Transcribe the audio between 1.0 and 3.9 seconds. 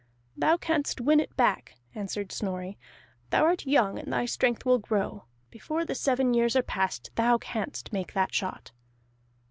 it back," answered Snorri. "Thou art